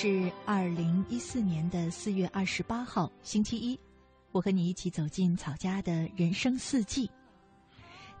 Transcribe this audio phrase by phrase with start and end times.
[0.00, 3.76] 是二零一四年的四月二十八号，星期一。
[4.30, 7.10] 我和你一起走进草家的人生四季。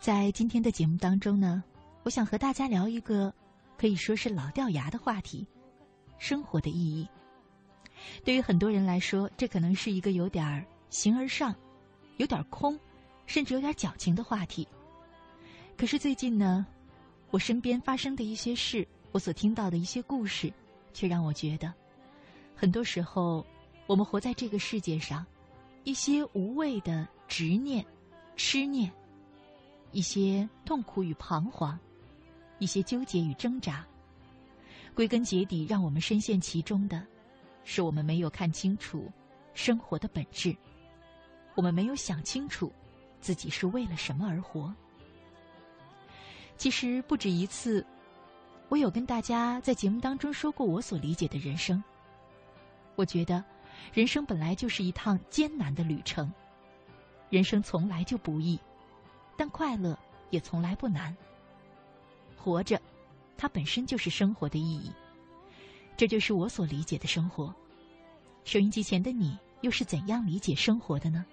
[0.00, 1.62] 在今天的节目当中呢，
[2.02, 3.32] 我想和大家聊一个
[3.76, 5.46] 可以说是老掉牙的话题——
[6.18, 7.08] 生活的意义。
[8.24, 11.54] 对于很多人来说，这可能是一个有点儿形而上、
[12.16, 12.76] 有点空，
[13.26, 14.66] 甚至有点矫情的话题。
[15.76, 16.66] 可是最近呢，
[17.30, 20.52] 我身边发生的一些事，我所听到的一些故事，
[20.98, 21.72] 却让我觉得，
[22.56, 23.46] 很多时候
[23.86, 25.24] 我们活在这个世界上，
[25.84, 27.86] 一些无谓的执念、
[28.34, 28.90] 痴念。
[29.92, 31.78] 一些痛苦与彷徨，
[32.58, 33.86] 一些纠结与挣扎，
[34.92, 37.06] 归根结底，让我们深陷其中的，
[37.62, 39.08] 是我们没有看清楚
[39.54, 40.54] 生活的本质，
[41.54, 42.72] 我们没有想清楚
[43.20, 44.74] 自己是为了什么而活。
[46.56, 47.86] 其实不止一次，
[48.68, 51.82] 我有跟大家在节目当中说过我所理解的人生。
[52.96, 53.42] 我觉得，
[53.92, 56.30] 人生本来就是一趟艰难的旅程，
[57.30, 58.58] 人生从来就不易。
[59.36, 59.98] 但快乐
[60.30, 61.16] 也从来不难。
[62.36, 62.80] 活着，
[63.36, 64.92] 它本身就是生活的意义。
[65.96, 67.54] 这就是我所理解的生活。
[68.44, 71.24] 收音机前的你又是怎样理解生活的呢？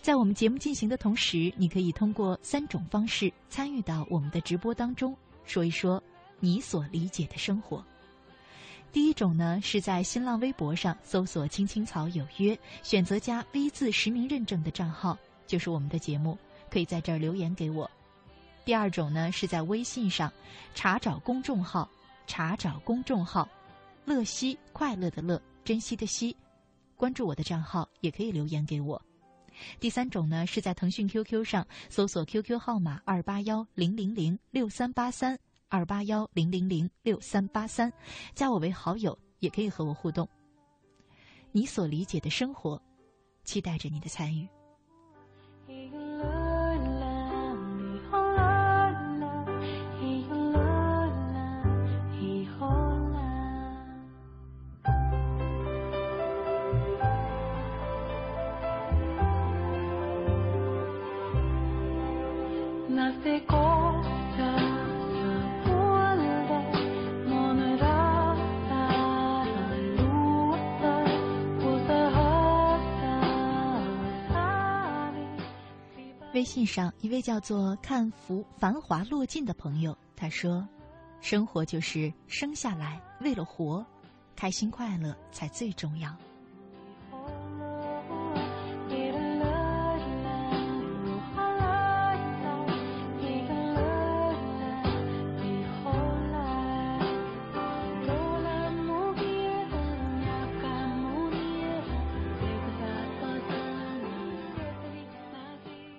[0.00, 6.02] 在我们节目进行的同时，你可以通过三种方式参与到我们的直播当中，说一说
[6.40, 7.84] 你所理解的生活。
[8.92, 16.38] 第一种呢，是在新浪微博上搜索“青青草有约”，选择加 V 字实名认证的账号，就是我们的节目。
[16.68, 17.88] 可以在这儿留言给我。
[18.64, 20.32] 第二种呢，是在微信上
[20.74, 21.88] 查找公众号，
[22.26, 23.48] 查找公众号
[24.04, 26.36] “乐西快乐的乐，珍惜的惜”，
[26.96, 29.00] 关注我的账号也可以留言给我。
[29.78, 35.38] 第三种呢，是在腾讯 QQ 上搜索 QQ 号码二八幺零零零六三八三
[35.68, 37.92] 二八幺零零零六三八三，
[38.34, 40.28] 加我为好友，也可以和我互动。
[41.50, 42.80] 你所理解的生活，
[43.44, 44.48] 期待着你的参与。
[76.36, 80.68] 微信上一位叫做“看福繁华落尽”的朋友，他说
[81.22, 83.82] ：“生活就是生下来为了活，
[84.36, 86.14] 开心快乐才最重要。”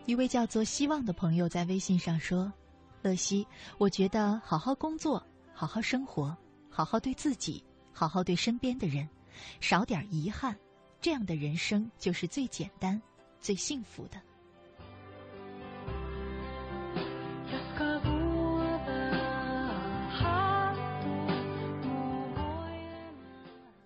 [0.08, 2.52] 一位叫做希望的朋友在微信上说
[3.04, 3.46] ：“乐西，
[3.78, 5.22] 我觉得好好工作，
[5.54, 6.36] 好好生活，
[6.70, 7.62] 好好对自己，
[7.92, 9.06] 好好对身边的人，
[9.60, 10.56] 少点遗憾，
[11.02, 13.00] 这样的人生就是最简单、
[13.42, 14.18] 最幸福的。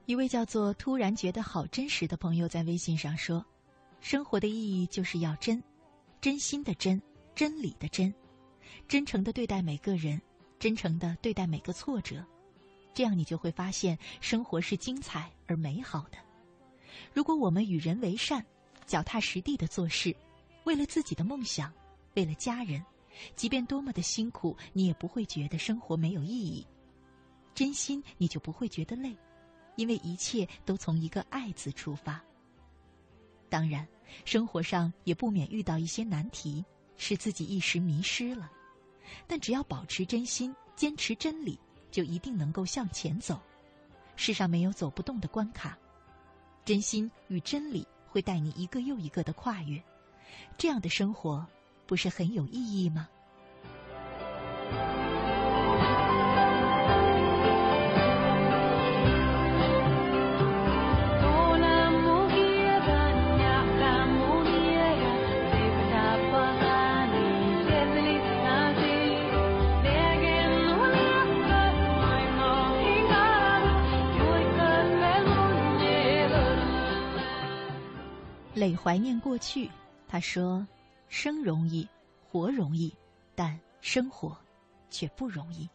[0.06, 3.44] 一位叫做“突然觉得好真实”的朋友在微信上说
[4.02, 5.62] ：“生活的意义就是要真，
[6.22, 7.02] 真心的真，
[7.34, 8.14] 真理的真，
[8.88, 10.22] 真诚的对待每个人，
[10.60, 12.24] 真诚的对待每个挫折，
[12.94, 16.20] 这样你就会发现生活是精彩而美好的。
[17.12, 18.46] 如果我们与人为善，
[18.86, 20.16] 脚踏实地的做事，
[20.64, 21.74] 为了自己的梦想，
[22.14, 22.86] 为了家人，
[23.36, 26.64] 即便多么的辛苦，你也不会觉得生活没有意义。
[27.56, 29.18] 真心，你就不会觉得累。”
[29.76, 32.24] 因为一切都从一个“爱”字出发。
[33.52, 33.86] 当然，
[34.24, 36.64] 生活上也不免遇到一些难题，
[36.96, 38.50] 使自己一时迷失了。
[39.28, 41.60] 但只要保持真心，坚持真理，
[41.92, 43.38] 就一定能够向前走。
[44.16, 45.78] 世上没有走不动的关卡，
[46.64, 49.84] 真心与真理会带你一个又一个的跨越。
[50.58, 51.46] 这样的生活，
[51.86, 53.10] 不是很有意义吗？
[78.62, 79.68] 累怀念过去，
[80.08, 80.68] 他说
[81.10, 81.90] ：“生容易，
[82.30, 82.96] 活容易，
[83.34, 84.38] 但生活
[84.88, 85.68] 却不容易。”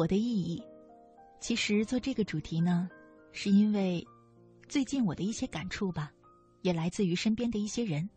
[0.00, 0.64] 活的意义，
[1.40, 2.88] 其实做这个主题呢，
[3.32, 4.02] 是因为
[4.66, 6.10] 最近我的一些感触吧，
[6.62, 8.08] 也来自于身边的一些人。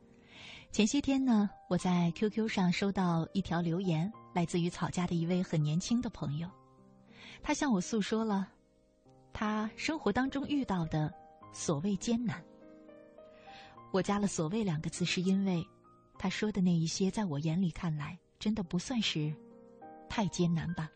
[0.72, 6.50] 前些天呢，我在 QQ 上收到一条留言，来自于草家的一位很年轻的朋友，
[7.42, 8.48] 他向我诉说了
[9.34, 11.14] 他生活当中遇到的
[11.52, 12.42] 所谓艰难。
[13.92, 15.62] 我加了“所谓”两个字，是因为
[16.18, 19.36] 他说的那一些，在我眼里看来，真的不算是
[20.08, 20.90] 太艰难吧。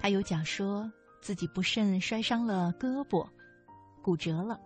[0.00, 3.28] 他有讲说自己不慎摔伤了胳膊，
[4.02, 4.58] 骨折了。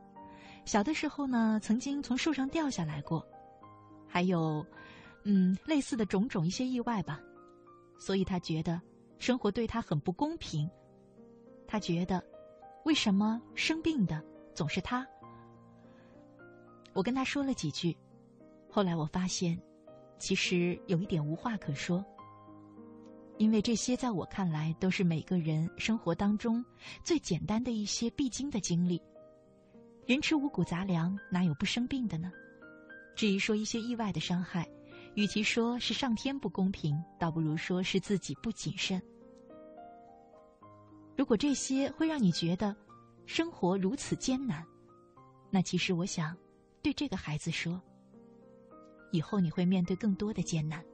[0.65, 3.27] 小的时候呢，曾经从树上掉下来过，
[4.07, 4.65] 还有，
[5.25, 7.21] 嗯，类似的种种一些意外吧。
[7.99, 8.81] 所以他觉得
[9.19, 10.71] 生活对他很不公平。
[11.67, 12.23] 他觉得，
[12.85, 14.23] 为什么生病的
[14.55, 15.05] 总是他？
[16.93, 17.97] 我跟他说了几句，
[18.70, 19.61] 后来我发现，
[20.17, 22.05] 其实有一点无话可说。
[23.36, 26.64] 因为这些在我看来都是每个人生活当中
[27.03, 29.03] 最简单的一些必经的经历。
[30.06, 32.31] 人吃五谷杂粮，哪有不生病的呢？
[33.17, 34.69] 至于说一些意外的伤害，
[35.14, 39.00] 与其说是上天不公平，倒不如说是自己不谨慎。
[41.17, 42.74] 如果这些会让你觉得
[43.24, 44.64] 生活如此艰难，
[45.50, 46.36] 那其实我想
[46.82, 47.81] 对这个孩子说：
[49.10, 50.84] 以后你会面对更多的艰难。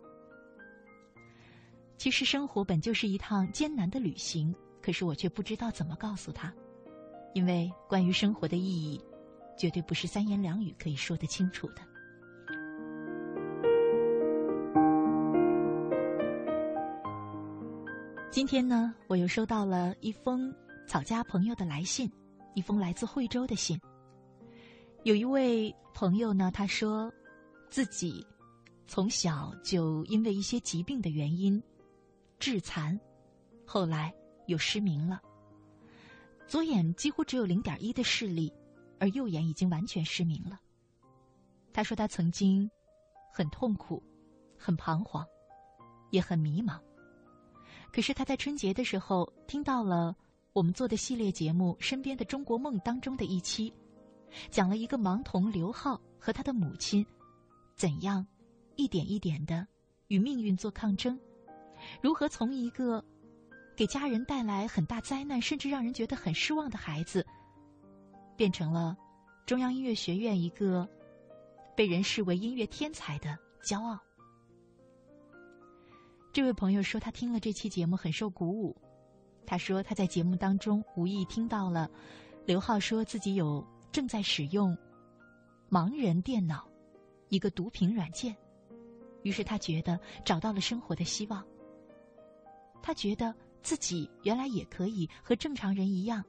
[2.00, 6.50] 其实生活本就是一趟艰难的旅行，可是我却不知道怎么告诉他，
[7.34, 8.98] 因为关于生活的意义，
[9.54, 11.82] 绝对不是三言两语可以说得清楚的。
[18.30, 20.50] 今天呢，我又收到了一封
[20.86, 22.10] 草家朋友的来信，
[22.54, 23.78] 一封来自惠州的信。
[25.04, 27.12] 有一位朋友呢，他说，
[27.68, 28.26] 自己
[28.86, 31.62] 从小就因为一些疾病的原因。
[32.40, 32.98] 致残，
[33.64, 34.12] 后来
[34.46, 35.20] 又失明了。
[36.48, 38.52] 左眼几乎只有零点一的视力，
[38.98, 40.58] 而右眼已经完全失明了。
[41.72, 42.68] 他说他曾经
[43.32, 44.02] 很痛苦，
[44.56, 45.24] 很彷徨，
[46.10, 46.80] 也很迷茫。
[47.92, 50.16] 可是他在春节的时候听到了
[50.52, 53.72] 我们做的系列节目《身边的中国梦》当中的一期，
[54.50, 57.06] 讲了一个盲童刘浩和他的母亲
[57.76, 58.26] 怎样
[58.76, 59.66] 一点一点的
[60.08, 61.20] 与命运做抗争。
[62.00, 63.04] 如何从一个
[63.76, 67.26] 给家人带来很大灾难，甚至让人觉得很失望的孩子，
[68.36, 68.96] 变成了
[69.46, 70.88] 中央音乐学院一个
[71.76, 73.98] 被人视为音乐天才的骄傲？
[76.32, 78.76] 这位朋友说，他听了这期节目很受鼓舞，
[79.44, 81.90] 他说他在节目当中无意听到了
[82.46, 84.76] 刘浩说自己有正在使用
[85.68, 86.68] 盲人电脑
[87.30, 88.36] 一个读屏软件，
[89.22, 91.44] 于是他觉得找到了生活的希望。
[92.82, 96.24] 他觉得自己原来也可以和正常人一样，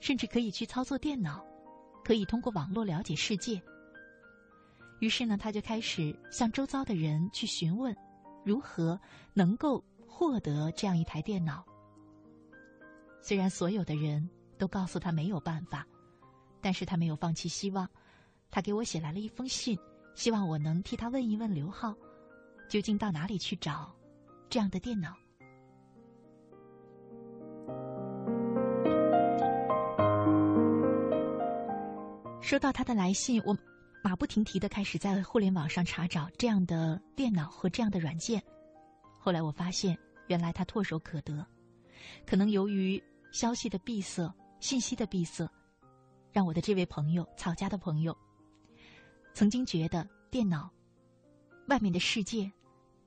[0.00, 1.44] 甚至可以去操作电脑，
[2.04, 3.60] 可以通过网络了解世界。
[5.00, 7.96] 于是呢，他就开始向周遭的人去询问，
[8.44, 9.00] 如何
[9.32, 11.64] 能够获得这样一台电脑。
[13.22, 15.86] 虽然所有的人都告诉他没有办法，
[16.60, 17.88] 但是他没有放弃希望。
[18.50, 19.78] 他给我写来了一封信，
[20.14, 21.94] 希望我能替他问一问刘浩，
[22.68, 23.94] 究竟到哪里去找
[24.48, 25.14] 这样的电脑。
[32.40, 33.56] 收到他的来信，我。
[34.02, 38.42] 马不停蹄的开始在互联网上查找这样的电脑和这样的软件，
[39.18, 39.94] 后来我发现，
[40.26, 41.46] 原来他唾手可得。
[42.24, 45.46] 可能由于消息的闭塞、信息的闭塞，
[46.32, 48.16] 让我的这位朋友、草家的朋友，
[49.34, 50.70] 曾经觉得电脑
[51.68, 52.50] 外面的世界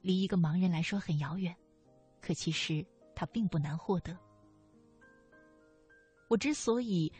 [0.01, 1.55] 离一个盲人来说很遥远，
[2.21, 2.85] 可其实
[3.15, 4.15] 它并不难获得。
[6.27, 7.11] 我之所以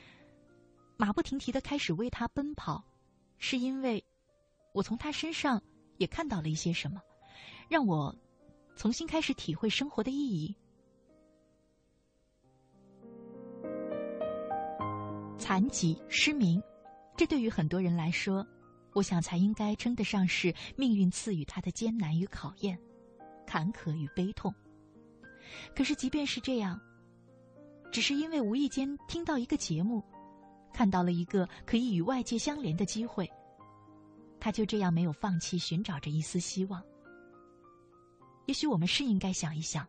[1.04, 2.82] 马不停蹄的开始为他奔跑。
[3.38, 4.02] 是因为，
[4.72, 5.62] 我从他身上
[5.98, 7.02] 也看到了一些什么，
[7.68, 8.16] 让我
[8.78, 10.56] 重新开始体会生活的意义。
[15.38, 16.64] 残疾、失明，
[17.18, 18.48] 这对于很多人来说，
[18.94, 22.80] 我想才应该称得上是命运赐予他的艰难与考验、
[23.46, 24.56] 坎坷与悲痛。
[25.76, 26.80] 可是，即便是这样，
[27.92, 30.02] 只是因为无意间听到一个节目。
[30.74, 33.30] 看到了一个可以与外界相连的机会，
[34.40, 36.84] 他就这样没有放弃，寻找着一丝希望。
[38.48, 39.88] 也许我们是应该想一想，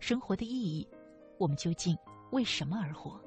[0.00, 0.88] 生活的意义，
[1.38, 1.96] 我们究竟
[2.32, 3.20] 为什么而活？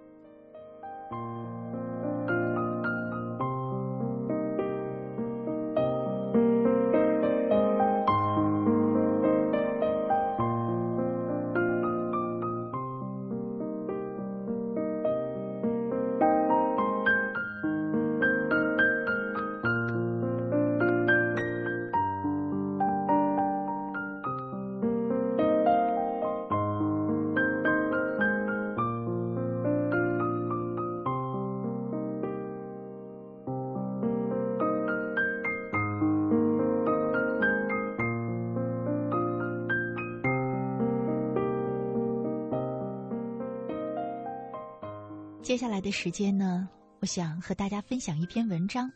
[45.86, 46.68] 的时间呢，
[47.00, 48.92] 我想和大家分享一篇文章，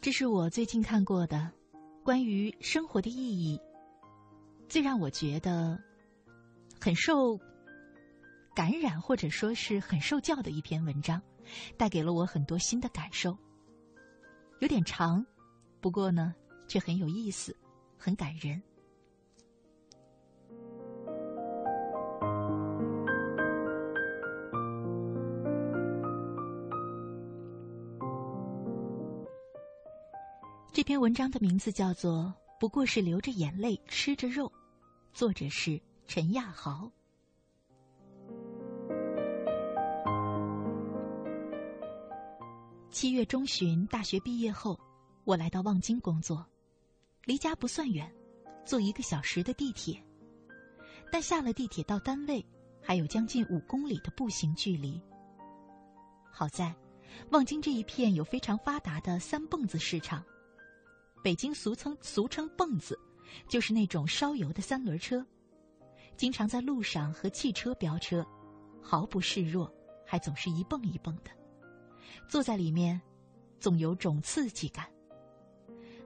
[0.00, 1.52] 这是我最近看过的
[2.02, 3.60] 关于生活的意义，
[4.66, 5.78] 最让我觉得
[6.80, 7.38] 很受
[8.54, 11.20] 感染或者说是很受教的一篇文章，
[11.76, 13.36] 带给了我很多新的感受。
[14.60, 15.22] 有点长，
[15.82, 16.34] 不过呢，
[16.66, 17.54] 却很有意思，
[17.98, 18.62] 很感人。
[30.80, 34.46] 这篇文章的名字叫做《不过是流着眼泪吃着肉》，
[35.12, 36.90] 作者是陈亚豪。
[42.90, 44.80] 七月中旬，大学毕业后，
[45.24, 46.46] 我来到望京工作，
[47.26, 48.10] 离家不算远，
[48.64, 50.02] 坐一个小时的地铁。
[51.12, 52.42] 但下了地铁到单位，
[52.80, 54.98] 还有将近五公里的步行距离。
[56.32, 56.74] 好在，
[57.32, 60.24] 望京这一片有非常发达的三蹦子市场。
[61.22, 62.98] 北京俗称俗称“蹦子”，
[63.48, 65.24] 就是那种烧油的三轮车，
[66.16, 68.26] 经常在路上和汽车飙车，
[68.80, 69.72] 毫不示弱，
[70.06, 71.30] 还总是一蹦一蹦的。
[72.28, 73.00] 坐在里面，
[73.58, 74.86] 总有种刺激感。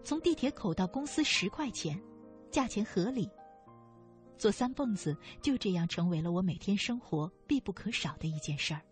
[0.02, 2.00] 从地铁口到公司十块钱，
[2.50, 3.30] 价钱合理。
[4.36, 8.82] 坐三蹦子就这样成为了我每天生活必不可少的一件事儿。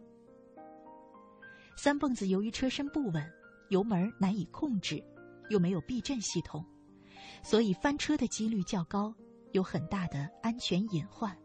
[1.77, 3.33] 三蹦子由于车身不稳，
[3.71, 5.03] 油门难以控制。
[5.53, 6.65] 又没有避震系统，
[7.43, 9.15] 所以翻车的几率较高，
[9.53, 11.37] 有很大的安全隐患。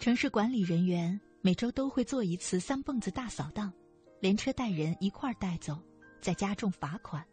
[0.00, 1.20] 城市管理人员。
[1.40, 3.72] 每周都会做一次三蹦子大扫荡，
[4.20, 5.80] 连车带人一块带走，
[6.20, 7.24] 再加重罚款，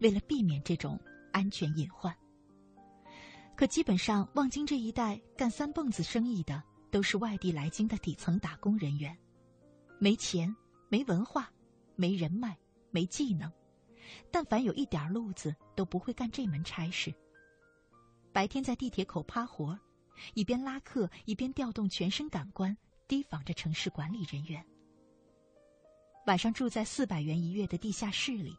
[0.00, 0.98] 为了避免这种
[1.30, 2.14] 安全隐患。
[3.54, 9.14] 可基本上，望京这一带干三蹦子生意的都是外地来京的底层打工人员，
[9.98, 10.54] 没钱、
[10.88, 11.52] 没文化、
[11.96, 12.56] 没人脉、
[12.90, 13.52] 没技能，
[14.30, 17.14] 但凡有一点路子，都不会干这门差事。
[18.32, 19.78] 白天在地铁口趴活，
[20.32, 22.74] 一边拉客一边调动全身感官，
[23.10, 24.64] 提防着城市管理人员。
[26.26, 28.56] 晚上住在四百元一月的地下室里，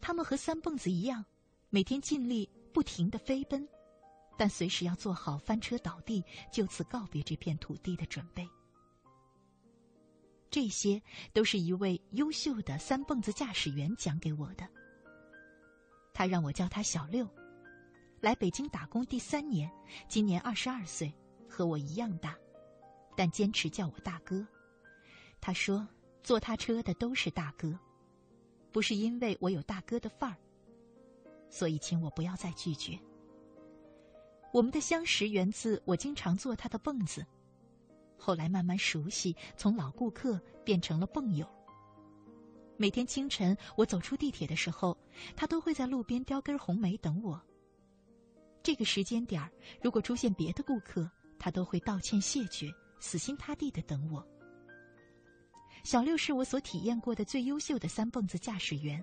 [0.00, 1.24] 他们和三蹦子一样，
[1.68, 3.64] 每天尽力不停的飞奔。
[4.36, 8.44] 但随时要做好翻车倒地、就此告别这片土地的准备。
[10.50, 11.00] 这些
[11.32, 14.66] 都是一位优秀的三蹦子驾驶员讲给我的。
[16.12, 17.28] 他让我叫他小六，
[18.20, 19.70] 来北京打工第三年，
[20.08, 21.14] 今年二十二岁，
[21.48, 22.36] 和我一样大，
[23.20, 24.46] 但坚持叫我大哥。
[25.42, 25.86] 他说，
[26.22, 27.78] 坐他车的都是大哥，
[28.72, 30.38] 不是因为我有大哥的范儿，
[31.50, 32.98] 所以请我不要再拒绝。
[34.54, 37.22] 我们的相识源自我经常坐他的蹦子，
[38.16, 41.46] 后来慢慢熟悉，从老顾客变成了蹦友。
[42.78, 44.96] 每天清晨我走出地铁的时候，
[45.36, 47.38] 他都会在路边叼根红梅等我。
[48.62, 54.24] 这个时间点儿，如果出现别的顾客，他都会道歉谢绝，死心塌地的等我。
[55.82, 59.02] 小六是我所体验过的最优秀的三蹦子驾驶员，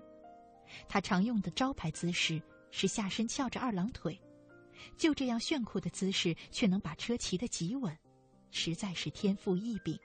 [0.87, 4.17] 他常用的招牌姿势是下身翘着二郎腿。
[4.95, 7.97] 就这样炫酷的姿势，却能把车骑得极稳，
[8.51, 9.99] 实在是天赋异禀。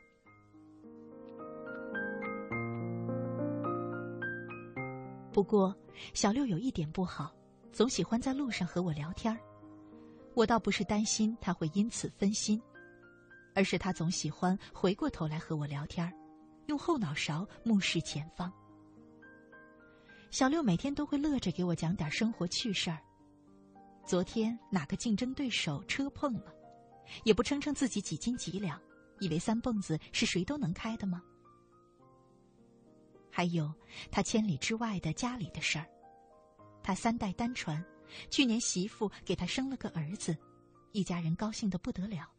[5.31, 5.77] 不过，
[6.15, 7.35] 小六有一点不好，
[7.71, 9.39] 总喜欢在路上和我聊天
[10.35, 12.61] 我倒不是担心他会因此分心，
[13.55, 16.13] 而是他总喜欢回过头来和我聊天
[16.67, 18.53] 用后脑勺目视前方。
[20.31, 22.99] 小六每天都会乐着给我讲点生活趣事儿。
[24.07, 26.53] 昨天哪个竞争对手车碰了，
[27.25, 28.81] 也不称称自己几斤几两，
[29.21, 31.23] 以为三蹦子是谁都能开的吗？
[33.31, 33.73] 还有
[34.11, 35.87] 他千里之外的家里的事儿，
[36.83, 37.85] 他三代单传，
[38.31, 40.35] 去年媳妇给他生了个儿子，
[40.93, 42.32] 一家人高兴的不得了。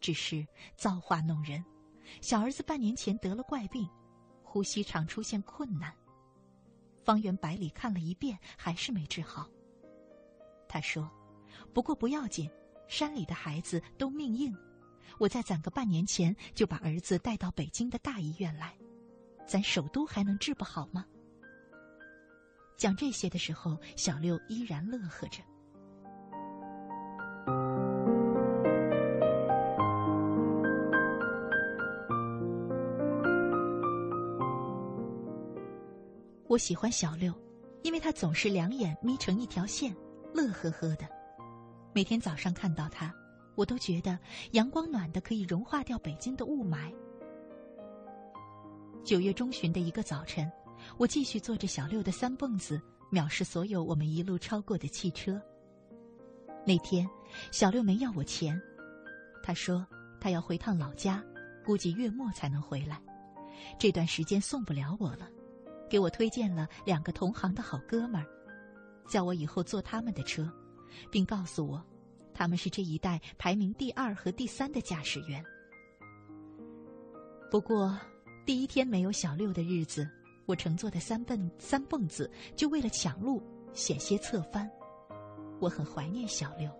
[0.00, 1.64] 只是造化弄人，
[2.20, 3.88] 小儿子半年前得了怪病，
[4.42, 5.94] 呼吸常出现困难，
[7.04, 9.48] 方圆百里看了一遍，还是没治好。
[10.68, 11.10] 他说
[11.72, 12.50] ：“不过不要紧，
[12.86, 14.54] 山里的孩子都命硬，
[15.18, 18.76] 我再攒个半年钱，就把儿子带到北京的大医院来。
[19.46, 21.06] 咱首都还能治不好吗？”
[22.76, 25.42] 讲这些的时候，小六依然乐呵着。
[36.48, 37.32] 我喜欢小六，
[37.82, 39.94] 因为他总是两眼眯成一条线。
[40.32, 41.06] 乐呵呵的，
[41.94, 43.14] 每天早上看到他，
[43.54, 44.18] 我都觉得
[44.52, 46.92] 阳光暖的可以融化掉北京的雾霾。
[49.04, 50.50] 九月中旬的一个早晨，
[50.96, 52.80] 我继续坐着小六的三蹦子，
[53.10, 55.40] 藐视所有我们一路超过的汽车。
[56.66, 57.08] 那天，
[57.50, 58.58] 小六没要我钱，
[59.42, 59.86] 他说
[60.18, 61.22] 他要回趟老家，
[61.64, 63.00] 估计月末才能回来，
[63.78, 65.28] 这段时间送不了我了，
[65.88, 68.26] 给我推荐了两个同行的好哥们儿。
[69.08, 70.46] 叫我以后坐他们的车，
[71.10, 71.82] 并告诉我，
[72.34, 75.42] 他们是这一代排名第二和第三的驾驶员。
[77.50, 77.98] 不过，
[78.44, 80.06] 第一天没有小六的日子，
[80.44, 84.70] 我乘坐的三蹦三蹦子就为了抢路险些侧翻，
[85.58, 86.70] 我很怀念小六。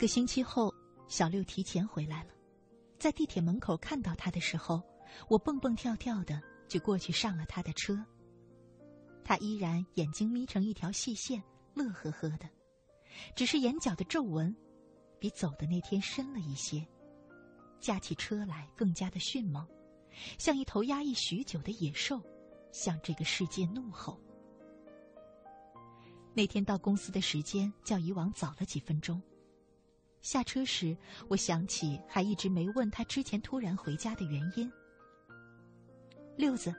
[0.00, 0.74] 一个星期后，
[1.08, 2.30] 小六提前回来了，
[2.98, 4.82] 在地铁门口看到他的时候，
[5.28, 8.02] 我蹦蹦跳跳的就过去上了他的车。
[9.22, 11.42] 他依然眼睛眯成一条细线，
[11.74, 12.48] 乐呵呵的，
[13.36, 14.56] 只是眼角的皱纹
[15.18, 16.82] 比走的那天深了一些，
[17.78, 19.68] 驾起车来更加的迅猛，
[20.38, 22.22] 像一头压抑许久的野兽，
[22.72, 24.18] 向这个世界怒吼。
[26.32, 29.20] 那天到公司的时间较以往早了几分钟。
[30.22, 30.96] 下车时，
[31.28, 34.70] 我想起还一直没问他之前突然回家的原因。
[36.36, 36.74] 六子，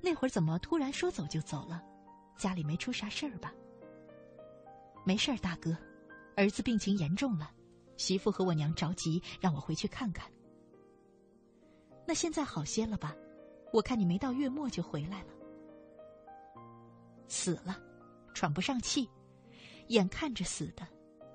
[0.00, 1.82] 那会儿怎么突然说走就走了？
[2.38, 3.52] 家里没出啥事儿吧？
[5.04, 5.76] 没事儿，大哥，
[6.36, 7.50] 儿子病情严重了，
[7.96, 10.30] 媳妇和我娘着急让我回去看看。
[12.06, 13.14] 那现在好些了吧？
[13.72, 15.28] 我看你没到月末就回来了，
[17.28, 17.78] 死了，
[18.32, 19.08] 喘不上气，
[19.88, 20.86] 眼看着死的，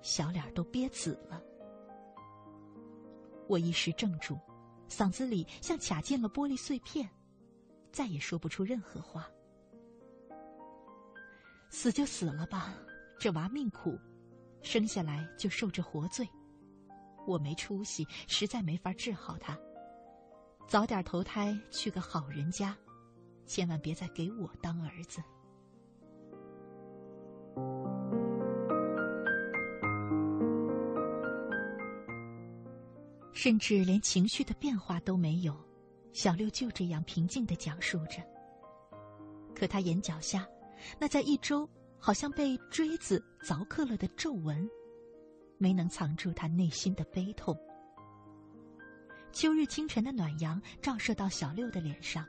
[0.02, 1.42] 小脸都憋紫了。
[3.52, 4.40] 我一时怔住，
[4.88, 7.10] 嗓子里像卡进了玻璃碎片，
[7.92, 9.30] 再也说不出任何话。
[11.70, 12.74] 死就死了吧，
[13.20, 14.00] 这娃命苦，
[14.62, 16.26] 生下来就受着活罪。
[17.28, 19.60] 我没出息，实在没法治好他。
[20.66, 22.74] 早点投胎去个好人家，
[23.46, 25.22] 千万别再给我当儿子。
[33.42, 35.60] 甚至连情绪的变化都没有，
[36.14, 38.22] 小六就这样平静的讲述着。
[39.56, 40.48] 可他眼角下，
[41.00, 44.70] 那在一周好像被锥子凿刻了的皱纹。
[45.58, 47.58] 没能藏住他内心的悲痛。
[49.32, 52.24] 秋日清晨的暖阳照射到小六的脸上，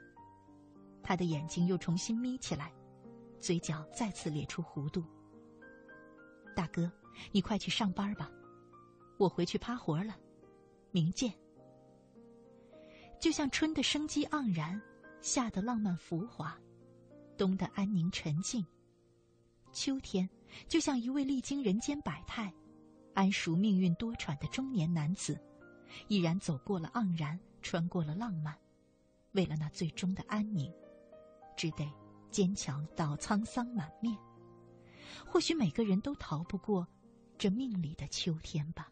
[1.03, 2.73] 他的眼睛又重新眯起来，
[3.39, 5.05] 嘴角再次咧出弧度。
[6.57, 6.91] 大哥，
[7.33, 8.31] 你快去上班吧，
[9.19, 10.17] 我回去趴活了，
[10.93, 11.33] 明见。
[13.19, 14.81] 就像春的生机盎然，
[15.21, 16.57] 夏的浪漫浮华，
[17.37, 18.65] 冬的安宁沉静，
[19.73, 20.29] 秋天
[20.69, 22.53] 就像一位历经人间百态。
[23.15, 25.39] 谙熟命运多舛的中年男子，
[26.09, 28.57] 毅然走过了盎然，穿过了浪漫，
[29.33, 30.73] 为了那最终的安宁，
[31.57, 31.91] 只得
[32.31, 34.17] 坚强到沧桑满面。
[35.27, 36.87] 或许每个人都逃不过
[37.39, 38.92] 这命里的秋天吧。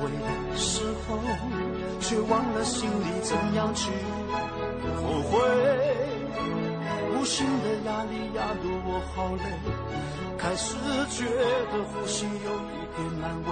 [0.00, 1.18] 明明后悔的时候，
[2.00, 3.90] 却忘了心里怎样去
[4.96, 5.38] 后悔。
[7.12, 9.44] 无形的压力压得我好累，
[10.38, 10.74] 开始
[11.10, 11.26] 觉
[11.70, 13.48] 得呼吸有一点难为，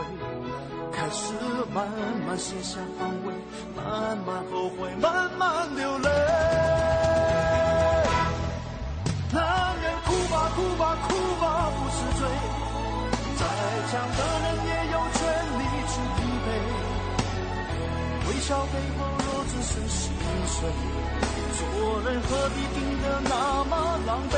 [0.91, 1.35] 开始
[1.75, 1.87] 慢
[2.27, 3.35] 慢卸下防卫，
[3.77, 6.09] 慢慢后悔，慢慢流泪。
[9.31, 11.09] 男人哭吧哭吧哭
[11.41, 12.27] 吧不是罪。
[13.37, 13.45] 再
[13.91, 14.21] 强的
[18.49, 20.09] 笑背后若只是心
[20.47, 20.57] 碎，
[21.53, 21.61] 做
[22.01, 23.73] 人何必拼得那么
[24.07, 24.33] 狼狈？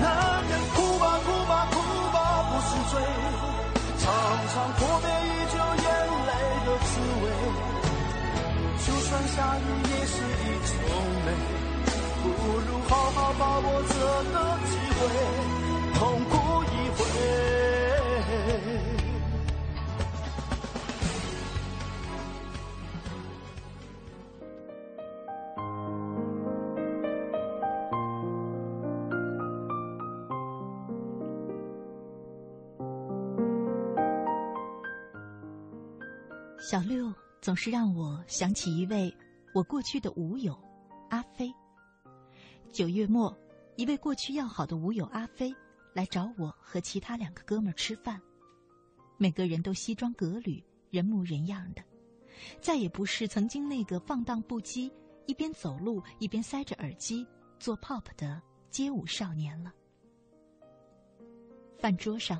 [0.00, 0.08] 男
[0.48, 1.76] 人哭吧哭吧哭
[2.14, 2.16] 吧
[2.48, 2.96] 不是罪，
[3.98, 4.08] 尝
[4.54, 5.86] 尝阔别已久眼
[6.24, 6.32] 泪
[6.64, 7.24] 的滋味，
[8.86, 10.72] 就算下雨也是一种
[11.26, 11.28] 美，
[12.22, 12.24] 不
[12.56, 13.92] 如好好把握这
[14.32, 15.00] 个机会，
[15.98, 16.32] 痛哭
[36.70, 39.10] 小六总是让我想起一位
[39.54, 40.54] 我过去的舞友，
[41.08, 41.50] 阿飞。
[42.70, 43.34] 九月末，
[43.76, 45.50] 一位过去要好的舞友阿飞
[45.94, 48.20] 来找我和其他两个哥们儿吃饭，
[49.16, 51.82] 每个人都西装革履、人模人样的，
[52.60, 54.92] 再也不是曾经那个放荡不羁、
[55.24, 57.26] 一边走路一边塞着耳机
[57.58, 59.72] 做 pop 的街舞少年了。
[61.78, 62.38] 饭桌上，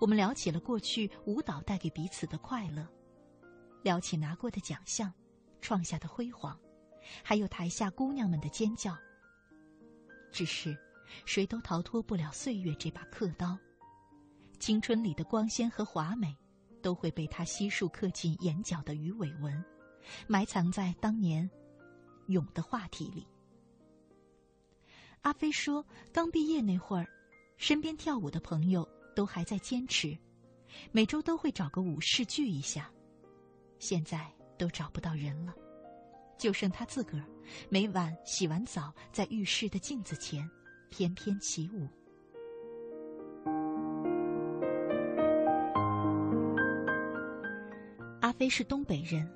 [0.00, 2.84] 我们聊起了过去舞蹈带给彼此的快乐。
[3.82, 5.12] 聊起拿过的奖项，
[5.60, 6.58] 创下的辉煌，
[7.22, 8.96] 还有台下姑娘们的尖叫。
[10.30, 10.76] 只是，
[11.24, 13.58] 谁都逃脱不了岁月这把刻刀，
[14.58, 16.36] 青春里的光鲜和华美，
[16.82, 19.64] 都会被他悉数刻进眼角的鱼尾纹，
[20.28, 21.48] 埋藏在当年
[22.26, 23.26] 勇的话题里。
[25.22, 27.06] 阿飞说，刚毕业那会儿，
[27.56, 30.16] 身边跳舞的朋友都还在坚持，
[30.92, 32.90] 每周都会找个舞室聚一下。
[33.80, 35.54] 现在都找不到人了，
[36.38, 37.24] 就剩他自个儿，
[37.70, 40.48] 每晚洗完澡，在浴室的镜子前
[40.90, 41.88] 翩翩起舞。
[48.20, 49.26] 阿飞是东北人，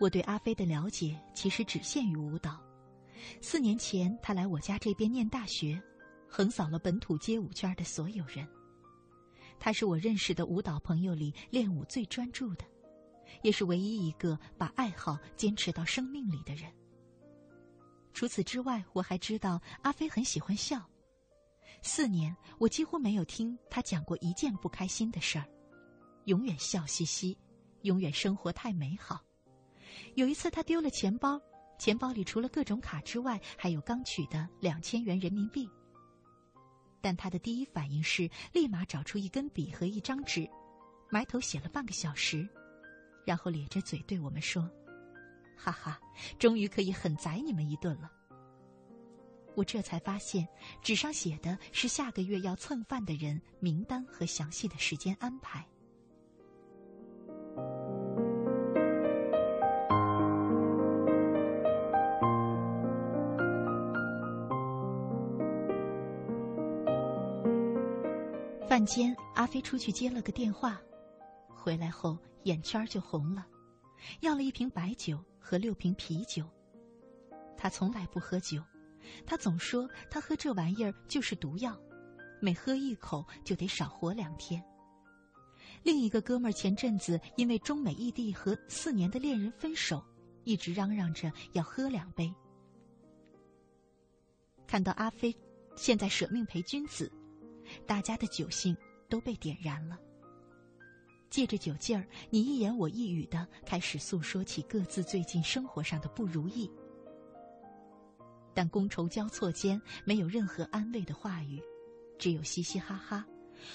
[0.00, 2.58] 我对阿飞的了解其实只限于舞蹈。
[3.42, 5.78] 四年前，他来我家这边念大学，
[6.26, 8.48] 横扫了本土街舞圈的所有人。
[9.60, 12.64] 他是我认识的舞蹈朋友里练舞最专注的，
[13.44, 16.72] 也是唯一一个把爱好坚持到生命里的人。
[18.14, 20.82] 除此之外，我还知道阿飞很喜欢笑。
[21.82, 25.44] 四年，我几乎没有听他讲过一件不开心的事儿，
[26.24, 27.36] 永远笑嘻嘻，
[27.82, 29.22] 永远生活太美好。
[30.14, 31.38] 有一次，他丢了钱包，
[31.78, 35.68] 钱包里除了各种卡之外，还有刚取的两千元人民币。
[37.02, 40.48] 但他的第一反应是立马找出一根笔和一张纸，
[41.10, 42.48] 埋头写了半个小时，
[43.24, 44.68] 然后咧着嘴对我们说
[45.56, 45.98] ：“哈哈，
[46.38, 48.10] 终于可以狠宰你们一顿了。”
[49.56, 50.48] 我这才发现，
[50.82, 55.64] 纸上写的是下个月要蹭饭的人名单和详细的时间安排。
[68.66, 70.80] 饭间，阿飞出去接了个电话，
[71.48, 73.46] 回来后眼圈就红了，
[74.20, 76.48] 要了一瓶白酒和六瓶啤酒。
[77.56, 78.62] 他从来不喝酒，
[79.26, 81.78] 他总说他喝这玩意儿就是毒药，
[82.40, 84.62] 每喝一口就得少活两天。
[85.82, 90.02] 另一个哥们儿前阵子因为中美异地和四年的恋人分手，
[90.44, 92.32] 一直嚷嚷着要喝两杯。
[94.66, 95.34] 看到阿飞
[95.76, 97.10] 现在舍命陪君子。
[97.86, 98.76] 大家的酒兴
[99.08, 99.98] 都被点燃了。
[101.30, 106.70] 借着酒劲儿，你一言我一语的开始诉说起各自最近生活上的不如意。
[108.54, 111.60] 但觥筹交错间，没有任何安慰的话语，
[112.18, 113.26] 只有嘻嘻哈哈，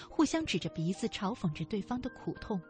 [0.10, 2.62] 互相指着鼻子嘲讽着对方的苦痛。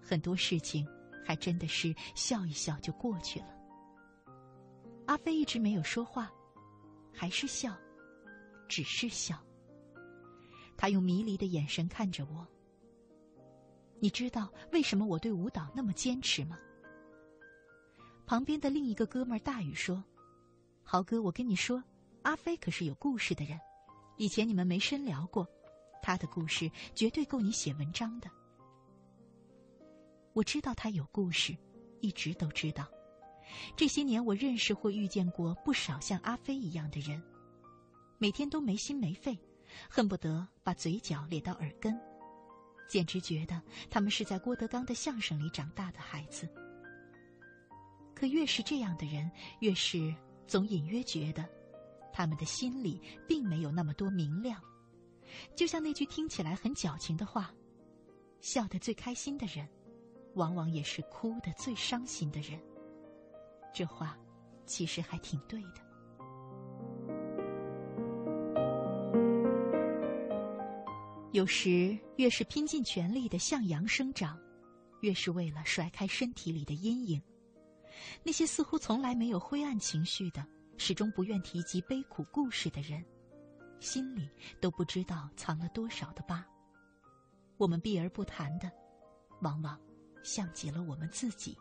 [0.00, 0.86] 很多事情
[1.22, 3.48] 还真的是笑一笑就过去了。
[5.06, 6.32] 阿飞一直没有说话，
[7.12, 7.76] 还是笑，
[8.66, 9.38] 只是笑。
[10.74, 12.46] 他用迷离的眼神看着我。
[14.04, 16.58] 你知道为什么我对舞蹈那么坚持吗？
[18.26, 20.04] 旁边的另一个哥们儿大宇说
[20.84, 21.82] ：“豪哥，我跟你说，
[22.20, 23.58] 阿飞可是有故事的人，
[24.18, 25.48] 以前你们没深聊过，
[26.02, 28.30] 他的故事绝对够你写文章的。”
[30.34, 31.56] 我知道他有故事，
[32.00, 32.86] 一直都知道。
[33.74, 37.22] 这些年，我认识或遇见过不少像阿飞一样的人，
[38.18, 39.34] 每天都没心没肺。
[39.88, 41.98] 恨不得把嘴角咧到耳根，
[42.88, 46.48] 简直觉得他们是在郭德纲的相声里长大的孩子。
[48.14, 50.14] 可越是这样的人，越是
[50.46, 51.44] 总隐约觉得，
[52.12, 54.62] 他们的心里并没有那么多明亮。
[55.56, 57.52] 就像那句听起来很矫情的话
[58.40, 59.68] ：“笑得最开心的人，
[60.34, 62.60] 往往也是哭得最伤心的人。”
[63.74, 64.16] 这话，
[64.64, 65.83] 其实还挺对的。
[71.34, 74.38] 有时越是拼尽全力的向阳生长，
[75.00, 77.20] 越是为了甩开身体里的阴影。
[78.22, 80.46] 那些似乎从来没有灰暗情绪的、
[80.78, 83.04] 始终不愿提及悲苦故事的人，
[83.80, 86.46] 心里都不知道藏了多少的疤。
[87.56, 88.70] 我们避而不谈的，
[89.42, 89.76] 往往
[90.22, 91.58] 像极了我们自己。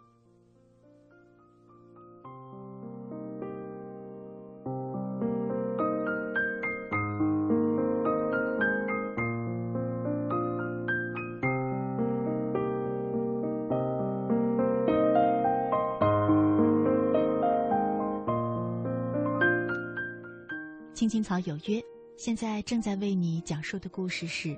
[21.04, 21.84] 青青草有约，
[22.18, 24.58] 现在正在为你讲述的故事是，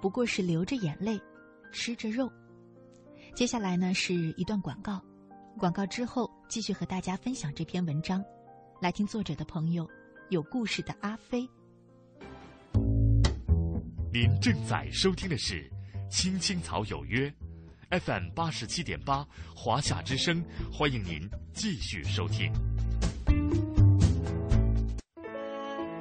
[0.00, 1.20] 不过是流着眼泪，
[1.70, 2.32] 吃着肉。
[3.34, 4.98] 接下来呢是一段广告，
[5.58, 8.24] 广告之后继续和大家分享这篇文章。
[8.80, 9.86] 来听作者的朋友，
[10.30, 11.46] 有故事的阿飞。
[14.10, 15.70] 您正在收听的是
[16.08, 17.30] 《青青草有约》
[18.00, 22.50] ，FM 八十七点八，华夏之声，欢迎您继续收听。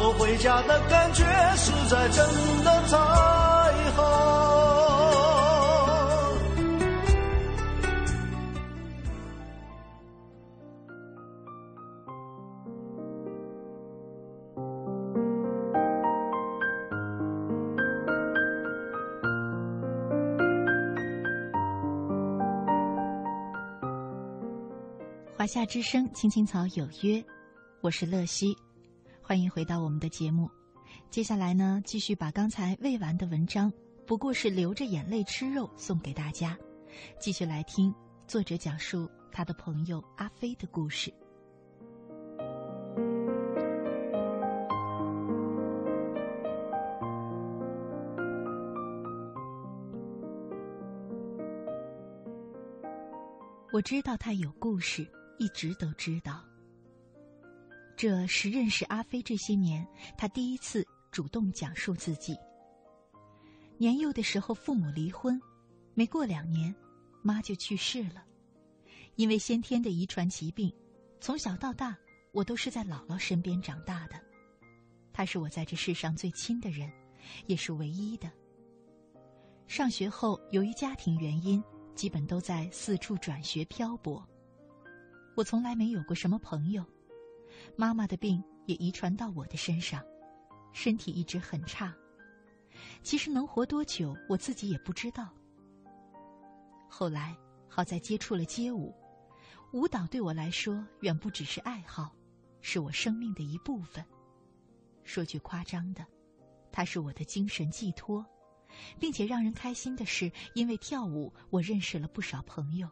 [0.00, 1.24] 我回家的感觉
[1.56, 2.24] 实在真
[2.64, 2.96] 的太
[3.96, 4.38] 好。
[25.36, 27.20] 华夏之声《青青草有约》，
[27.80, 28.56] 我是乐西，
[29.28, 30.50] 欢迎回到我们的节目。
[31.10, 33.70] 接下来呢，继续把刚才未完的文章，
[34.06, 36.56] 不过是流着眼泪吃肉，送给大家。
[37.20, 37.94] 继续来听
[38.26, 41.12] 作者讲述他的朋友阿飞的故事。
[53.74, 55.06] 我知道他有故事。
[55.40, 56.42] 一直都知道，
[57.98, 59.84] 这是认识阿飞这些年，
[60.16, 62.38] 他第一次主动讲述自己。
[63.76, 65.36] 年幼的时候，父母离婚，
[65.94, 66.72] 没过两年，
[67.22, 68.24] 妈就去世了。
[69.16, 70.72] 因为先天的遗传疾病，
[71.20, 71.98] 从小到大，
[72.30, 74.14] 我都是在姥姥身边长大的。
[75.12, 76.88] 她是我在这世上最亲的人，
[77.48, 78.30] 也是唯一的。
[79.66, 81.60] 上学后，由于家庭原因，
[81.96, 84.24] 基本都在四处转学漂泊。
[85.34, 86.84] 我从来没有过什么朋友，
[87.80, 90.04] 妈妈的病也遗传到我的身上，
[90.72, 91.94] 身体一直很差。
[93.04, 95.32] 其实能活多久，我自己也不知道。
[96.88, 97.36] 后来
[97.68, 98.92] 好在接触了街舞，
[99.72, 102.12] 舞蹈对我来说远不只是爱好，
[102.62, 104.04] 是我生命的一部分。
[105.04, 106.04] 说句夸张的，
[106.72, 108.26] 它是我的精神寄托，
[108.98, 112.90] 并且让人开心的是，因为跳舞，我认识了不少朋友。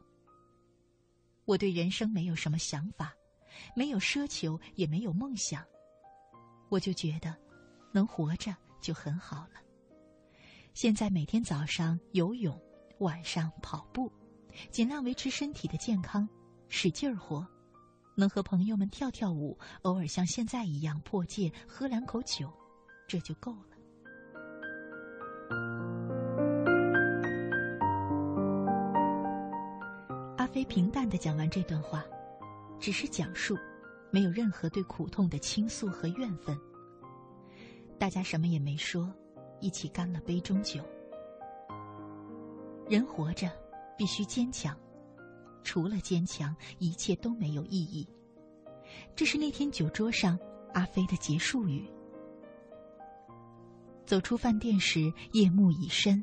[1.44, 3.12] 我对人生没有什么想法，
[3.74, 5.64] 没有奢求，也没有梦想。
[6.68, 7.34] 我就觉得，
[7.92, 9.60] 能活着就很好了。
[10.74, 12.60] 现在每天早上游泳，
[12.98, 14.12] 晚上跑步，
[14.70, 16.28] 尽量维持身体的健康，
[16.68, 17.46] 使劲儿活。
[18.18, 22.50] 能和朋友们跳跳舞，偶尔像现在一样破戒，喝两口酒，
[23.06, 23.76] 这就够了。
[30.38, 32.04] 阿飞平淡的讲完这段话，
[32.78, 33.56] 只是讲述，
[34.10, 36.58] 没有任何对苦痛的倾诉和怨愤。
[37.98, 39.12] 大家什么也没说，
[39.60, 40.80] 一起干了杯中酒。
[42.88, 43.50] 人活着
[43.96, 44.78] 必须坚强，
[45.64, 48.06] 除了坚强，一切都没有意义。
[49.14, 50.38] 这是那天酒桌上
[50.72, 51.84] 阿飞的结束语。
[54.04, 56.22] 走出饭店时，夜幕已深，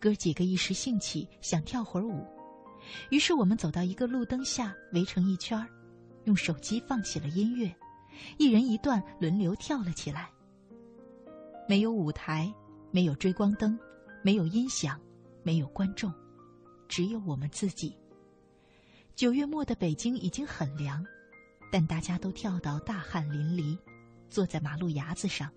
[0.00, 2.24] 哥几个一时兴起，想跳会儿舞。
[3.10, 5.66] 于是我们走到一个路灯下，围成一圈儿，
[6.24, 7.74] 用手机放起了音乐，
[8.38, 10.30] 一人一段，轮流跳了起来。
[11.68, 12.52] 没有舞台，
[12.90, 13.78] 没有追光灯，
[14.22, 15.00] 没有音响，
[15.42, 16.12] 没有观众，
[16.88, 17.96] 只有我们自己。
[19.14, 21.06] 九月末的北京已经很凉，
[21.70, 23.78] 但大家都跳到大汗淋漓，
[24.28, 25.48] 坐在马路牙子上，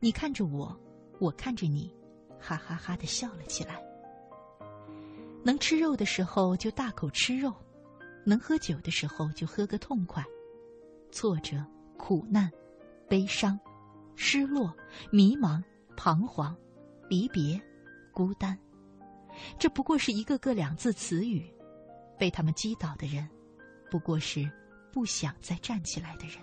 [0.00, 0.74] 你看着我，
[1.20, 1.94] 我看着你，
[2.40, 3.83] 哈哈哈的笑了起来。
[5.44, 7.54] 能吃肉的时候就大口吃肉，
[8.24, 10.24] 能喝酒的时候就喝个痛快。
[11.12, 11.62] 挫折、
[11.98, 12.50] 苦难、
[13.08, 13.60] 悲伤、
[14.16, 14.74] 失落、
[15.12, 15.62] 迷茫、
[15.96, 16.56] 彷徨、
[17.08, 17.60] 离别、
[18.10, 18.58] 孤单，
[19.58, 21.52] 这不过是一个个两字词语。
[22.18, 23.28] 被他们击倒的人，
[23.90, 24.50] 不过是
[24.92, 26.38] 不想再站起来的人。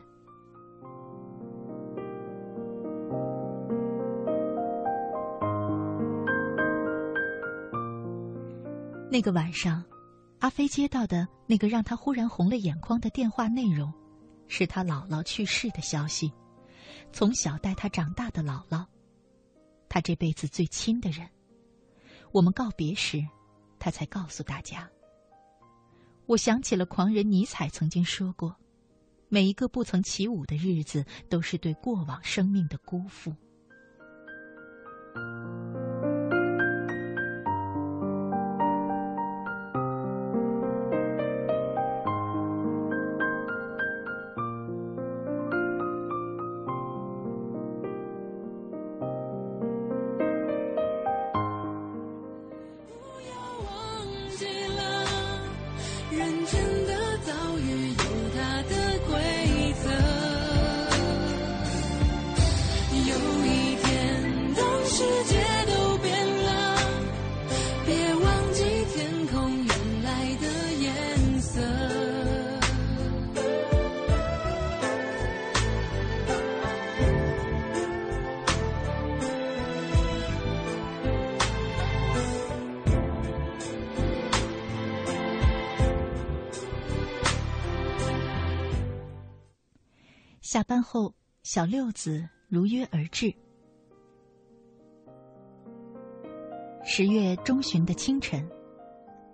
[9.11, 9.83] 那个晚上，
[10.39, 13.91] 阿飞接到的那个让他忽然红了眼眶的电话内容，
[14.47, 16.31] 是他姥姥去世的消息。
[17.11, 18.85] 从小带他长大的姥姥，
[19.89, 21.27] 他这辈子最亲的人。
[22.31, 23.21] 我们告别时，
[23.77, 24.89] 他才告诉大家。
[26.25, 28.55] 我想起了狂人尼采曾经说过
[29.27, 33.35] ：“每一个不曾起舞的日子，都是对过往生命的辜负。”
[91.53, 93.35] 小六子如约而至。
[96.81, 98.49] 十月中旬的清晨，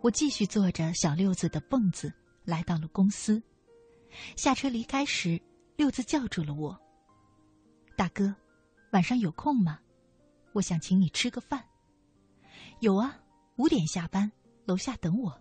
[0.01, 2.11] 我继续坐着小六子的蹦子
[2.43, 3.39] 来到了公司。
[4.35, 5.39] 下车离开时，
[5.75, 6.75] 六子叫住了我
[7.95, 8.33] ：“大哥，
[8.93, 9.79] 晚上有空吗？
[10.53, 11.63] 我想请你吃个饭。
[12.81, 13.15] ”“有啊，
[13.57, 14.31] 五点下班，
[14.65, 15.39] 楼下等我。”“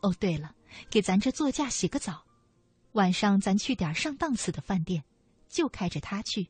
[0.00, 0.54] 哦，对了，
[0.88, 2.24] 给咱这座驾洗个澡。”
[2.92, 5.04] 晚上咱去点上档次的饭店，
[5.50, 6.48] 就开着它去。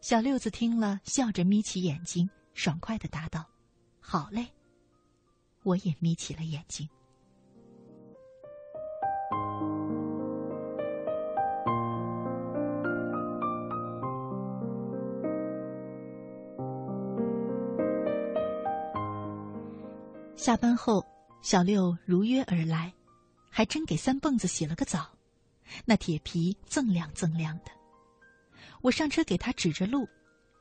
[0.00, 3.44] 小六子听了，笑着眯起眼睛，爽快的答道
[4.00, 4.46] ：“好嘞。”
[5.62, 6.88] 我也眯起了眼睛。
[20.34, 21.04] 下班后，
[21.42, 22.90] 小六如约而来。
[23.52, 25.10] 还真给三蹦子洗了个澡，
[25.84, 27.70] 那铁皮锃亮锃亮的。
[28.82, 30.08] 我上车给他指着路，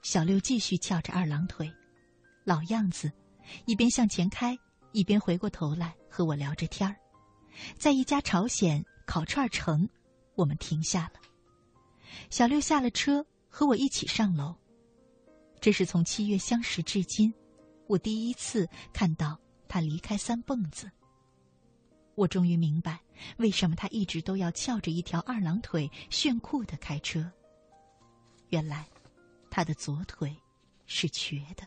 [0.01, 1.72] 小六继续翘着二郎腿，
[2.43, 3.12] 老样子，
[3.66, 4.57] 一边向前开，
[4.91, 6.95] 一边回过头来和我聊着天儿。
[7.78, 9.88] 在一家朝鲜烤串城，
[10.36, 11.20] 我们停下了。
[12.30, 14.55] 小六下了车，和我一起上楼。
[15.60, 17.34] 这是从七月相识至今，
[17.88, 20.89] 我第一次看到他离开三蹦子。
[22.16, 22.99] 我终于明白，
[23.38, 27.32] 为什么他一直都要翘着一条二郎腿炫酷的开车。
[28.49, 28.88] 原来，
[29.49, 30.36] 他的左腿
[30.86, 31.63] 是瘸的。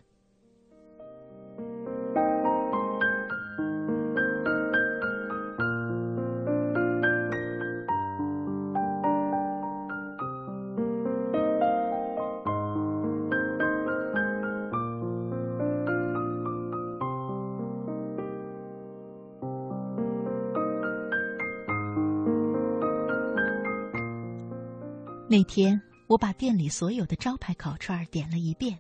[25.33, 28.79] 那天，我把店里所有的招牌烤串点了一遍，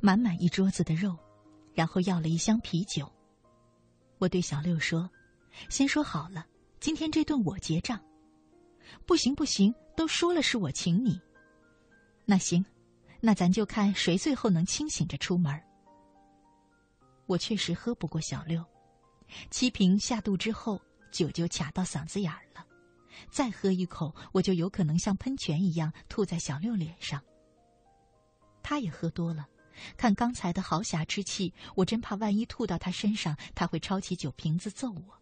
[0.00, 1.16] 满满一桌子的肉，
[1.72, 3.10] 然后要了一箱啤酒。
[4.18, 5.08] 我对小六说
[5.70, 6.44] ：“先说好了，
[6.78, 7.98] 今天这顿我结账。
[9.06, 11.18] ”“不行不行，都说了是我请你。
[12.26, 12.62] ”“那行，
[13.22, 15.58] 那咱就看谁最后能清醒着出门。”
[17.24, 18.62] 我确实喝不过小六，
[19.50, 20.78] 七瓶下肚之后，
[21.10, 22.62] 酒就卡到嗓子眼儿了。
[23.30, 27.22] 再喝一口，我就有可能像喷泉一样吐在小六脸上。
[28.62, 29.48] 他也喝多了，
[29.96, 35.18] 看刚才的豪侠之气，我真怕万一吐到他身上，他会抄起酒瓶子揍我。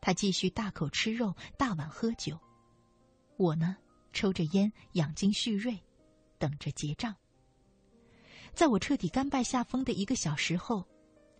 [0.00, 2.38] 他继续大口吃肉，大碗喝酒，
[3.36, 3.76] 我呢，
[4.12, 5.76] 抽着烟养精蓄锐，
[6.38, 7.14] 等着结账。
[8.54, 10.86] 在我彻底甘拜下风的一个小时后，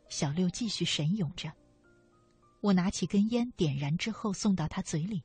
[0.08, 1.50] 小六继续神勇着。
[2.66, 5.22] 我拿起根烟，点燃之后送到他嘴里，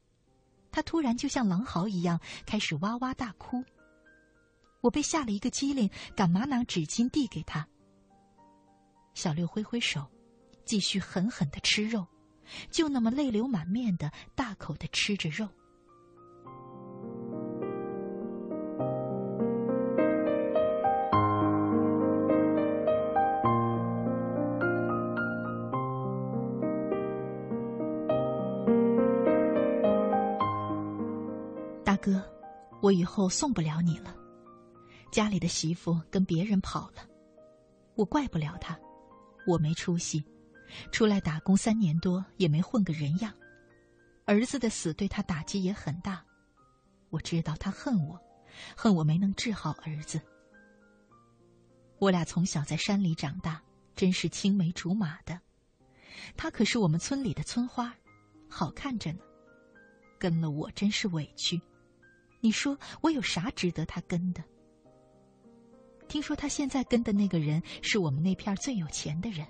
[0.72, 3.64] 他突然就像狼嚎一样开始哇哇大哭。
[4.82, 7.68] 我被吓了一个激灵，赶忙拿纸巾递给他。
[9.16, 10.08] 小六挥挥手，
[10.66, 12.06] 继续狠狠的吃肉，
[12.70, 15.50] 就那么泪流满面的大口的吃着肉。
[32.92, 34.14] 我以后送不了你了，
[35.14, 37.08] 家里的媳妇跟别人跑了，
[37.96, 38.78] 我怪不了他，
[39.48, 40.22] 我没出息，
[40.92, 43.34] 出来打工三年多也没混个人样。
[44.26, 46.22] 儿子的死对他打击也很大，
[47.12, 48.20] 我知道他恨我，
[48.76, 50.20] 恨我没能治好儿子。
[51.98, 53.64] 我俩从小在山里长大，
[53.96, 55.40] 真是青梅竹马的。
[56.36, 57.96] 他可是我们村里的村花，
[58.50, 59.20] 好看着呢。
[60.20, 61.62] 跟了我真是委屈，
[62.42, 64.44] 你说我有啥值得他跟的？
[66.08, 69.48] 听说他现在跟的那个人是我们那片最有钱的人。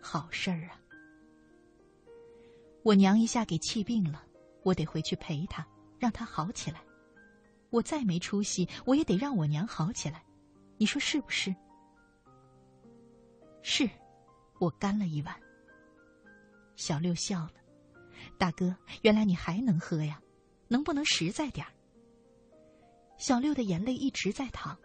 [0.00, 0.80] 好事儿啊！
[2.82, 4.24] 我娘一下给气病了，
[4.62, 5.66] 我得回去陪她，
[5.98, 6.80] 让她好起来。
[7.70, 10.24] 我再没出息，我也得让我娘好起来。
[10.78, 11.54] 你说是不是？
[13.62, 13.88] 是，
[14.58, 15.34] 我干了一碗。
[16.76, 17.52] 小六笑了。
[18.38, 20.20] 大哥，原来你还能喝呀？
[20.68, 21.72] 能不能实在点儿？
[23.16, 24.76] 小六的眼泪一直在淌，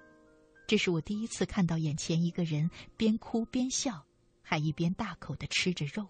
[0.65, 4.03] 这是我第一次看到眼前一个人边哭边笑，
[4.41, 6.07] 还一边大口的吃着肉。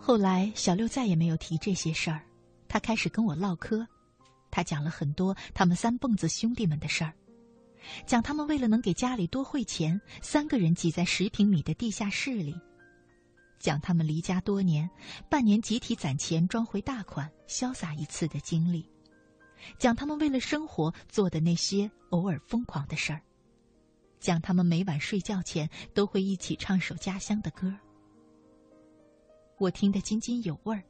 [0.00, 2.20] 后来，小六再也没有提这些事儿，
[2.68, 3.86] 他开始跟我唠嗑。
[4.50, 7.12] 他讲了很多他们三蹦子兄弟们的事儿，
[8.06, 12.54] 讲他们为了能给家里多汇钱，三个人挤在十平米的地下室里；
[13.58, 14.88] 讲他们离家多年，
[15.30, 18.82] 半年集体攒钱装回大款，潇洒一次的经历；
[19.78, 23.20] 讲他们为了生活做的那些偶尔疯狂的事儿；
[24.20, 27.74] 讲他们每晚睡觉前都会一起唱首家乡的歌。
[29.58, 30.82] 我听得津津有味儿，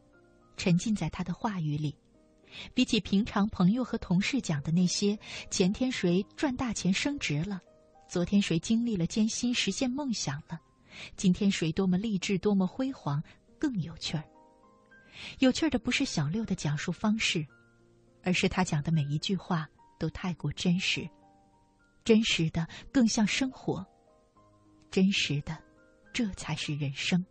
[0.57, 1.95] 沉浸在他的话语里。
[2.73, 5.19] 比起平常朋友和同事讲的那些
[5.51, 7.61] 前天谁赚大钱升职了，
[8.09, 10.59] 昨天谁经历了艰辛实现梦想了，
[11.17, 13.23] 今天谁多么励志多么辉煌，
[13.59, 14.25] 更有趣儿。
[15.39, 17.47] 有趣的不是小六的讲述方式，
[18.23, 21.09] 而是他讲的每一句话都太过真实，
[22.05, 23.87] 真实的更像生活，
[24.91, 25.57] 真实的，
[26.13, 27.25] 这才是人生。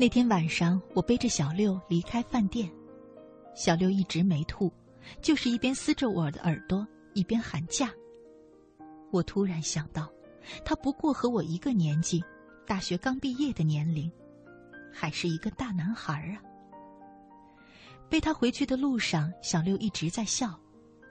[0.00, 2.72] 那天晚上，我背着小六离开饭店，
[3.54, 4.72] 小六一直没吐，
[5.20, 7.90] 就是一边撕着我的耳朵，一边喊价。
[9.10, 10.10] 我突然想到，
[10.64, 12.24] 他不过和我一个年纪，
[12.66, 14.10] 大学刚毕业的年龄，
[14.90, 16.40] 还是一个大男孩啊。
[18.08, 20.58] 背他回去的路上，小六一直在笑，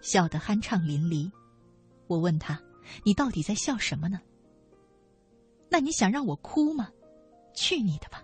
[0.01, 1.31] 笑得酣畅淋漓。
[2.07, 2.59] 我问他
[3.05, 4.19] ：“你到底在笑什么呢？”
[5.69, 6.89] 那你想让我哭吗？
[7.53, 8.23] 去你的吧！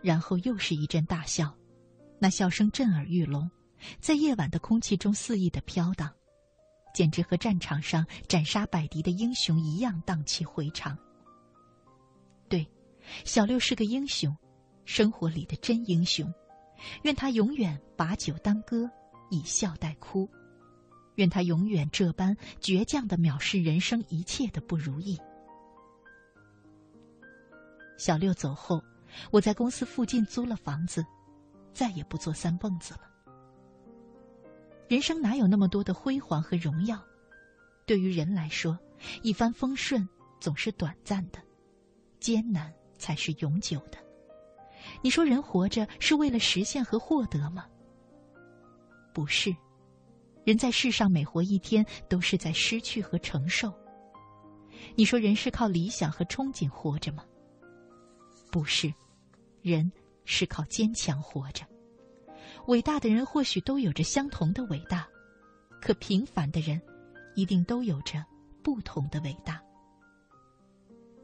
[0.00, 1.54] 然后又是一阵大笑，
[2.18, 3.50] 那笑声震耳欲聋，
[4.00, 6.12] 在夜晚的空气中肆意的飘荡，
[6.94, 10.96] 简直和战场上斩杀百敌的英雄一样荡气回肠。
[12.48, 12.66] 对，
[13.24, 14.34] 小六是个英雄，
[14.84, 16.32] 生活里的真英雄。
[17.02, 18.88] 愿他永远把酒当歌，
[19.30, 20.28] 以笑代哭。
[21.16, 25.18] 愿他永远这般倔强的藐视人生一切的不如意。
[27.98, 28.80] 小六走后。
[29.30, 31.04] 我在公司附近租了房子，
[31.72, 33.00] 再也不做三蹦子了。
[34.88, 36.98] 人生哪有那么多的辉煌和荣耀？
[37.86, 38.78] 对于人来说，
[39.22, 40.06] 一帆风顺
[40.40, 41.38] 总是短暂的，
[42.20, 43.98] 艰难才是永久的。
[45.02, 47.66] 你说人活着是为了实现和获得吗？
[49.12, 49.54] 不是，
[50.44, 53.72] 人在世上每活一天都是在失去和承受。
[54.94, 57.24] 你说人是靠理想和憧憬活着吗？
[58.50, 58.92] 不是，
[59.62, 59.90] 人
[60.24, 61.64] 是靠坚强活着。
[62.66, 65.08] 伟大的人或许都有着相同的伟大，
[65.80, 66.80] 可平凡的人
[67.34, 68.24] 一定都有着
[68.62, 69.62] 不同的伟大。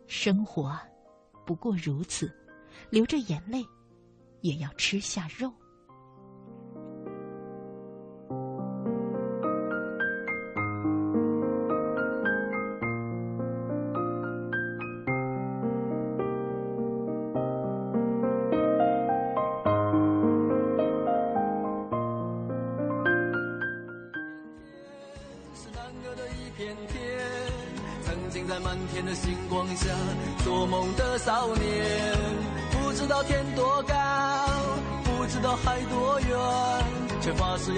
[0.07, 0.79] 生活
[1.47, 2.31] 不过如此，
[2.91, 3.65] 流着眼泪
[4.41, 5.53] 也要吃下肉。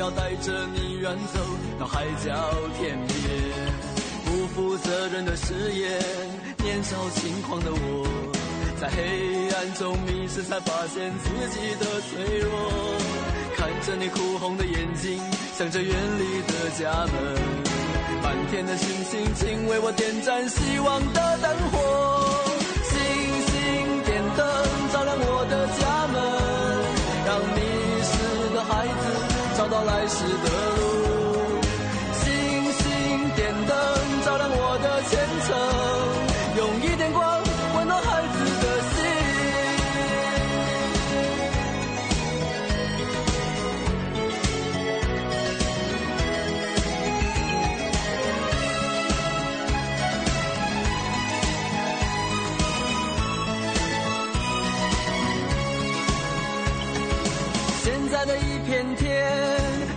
[0.07, 1.41] 要带着你远走
[1.81, 2.33] 到海角
[2.79, 3.19] 天边，
[4.25, 6.01] 不负责任的誓言，
[6.63, 8.07] 年少轻狂的我，
[8.81, 12.53] 在黑暗中迷失，才发现自己的脆弱。
[13.57, 15.21] 看着你哭红的眼睛，
[15.59, 17.13] 想着远离的家门，
[18.23, 22.46] 满天的星星，请为我点燃希望的灯火。
[30.09, 30.76] 子找到来时的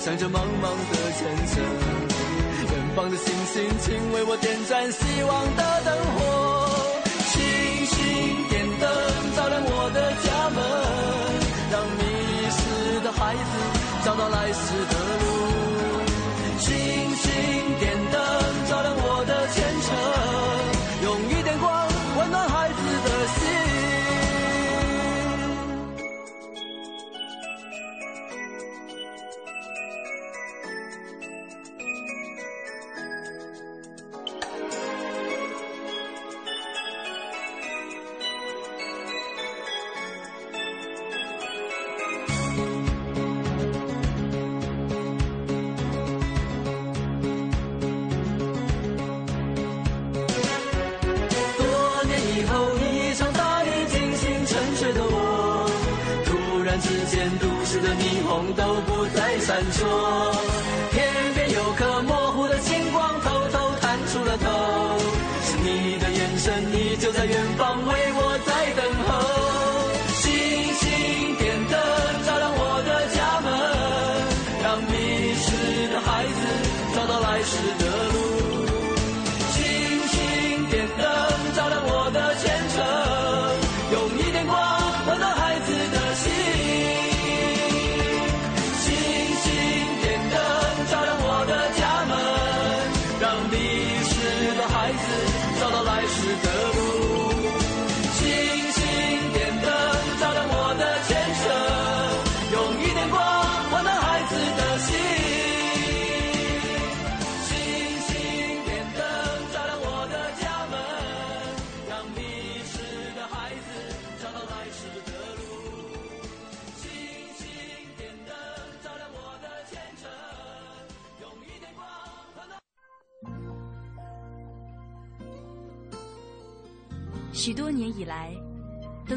[0.00, 1.62] 向着茫茫的前程，
[2.72, 6.18] 远方的星星，请为我点燃希望的灯火。
[7.28, 7.36] 星
[7.84, 8.88] 星点灯，
[9.36, 10.58] 照亮我的家门，
[11.70, 12.00] 让迷
[12.48, 12.58] 失
[13.04, 13.52] 的孩子
[14.02, 15.24] 找到来时的路。
[16.58, 17.09] 星